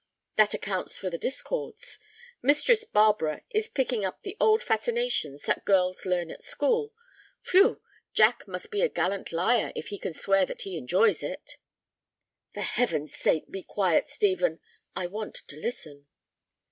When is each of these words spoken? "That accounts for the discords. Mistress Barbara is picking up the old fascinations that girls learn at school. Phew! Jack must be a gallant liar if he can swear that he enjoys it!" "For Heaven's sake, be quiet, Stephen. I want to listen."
"That 0.35 0.55
accounts 0.55 0.97
for 0.97 1.11
the 1.11 1.19
discords. 1.19 1.99
Mistress 2.41 2.85
Barbara 2.85 3.43
is 3.51 3.67
picking 3.69 4.03
up 4.03 4.23
the 4.23 4.35
old 4.39 4.63
fascinations 4.63 5.43
that 5.43 5.63
girls 5.63 6.07
learn 6.07 6.31
at 6.31 6.41
school. 6.41 6.91
Phew! 7.43 7.83
Jack 8.11 8.47
must 8.47 8.71
be 8.71 8.81
a 8.81 8.89
gallant 8.89 9.31
liar 9.31 9.71
if 9.75 9.89
he 9.89 9.99
can 9.99 10.13
swear 10.15 10.43
that 10.47 10.63
he 10.63 10.75
enjoys 10.75 11.21
it!" 11.21 11.57
"For 12.55 12.61
Heaven's 12.61 13.13
sake, 13.15 13.51
be 13.51 13.61
quiet, 13.61 14.09
Stephen. 14.09 14.59
I 14.95 15.05
want 15.05 15.35
to 15.35 15.55
listen." 15.55 16.07